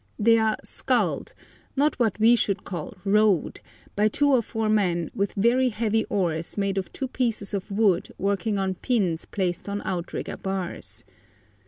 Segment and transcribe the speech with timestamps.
[0.17, 1.35] They are sculled,
[1.75, 3.59] not what we should call rowed,
[3.95, 8.09] by two or four men with very heavy oars made of two pieces of wood
[8.17, 11.03] working on pins placed on outrigger bars.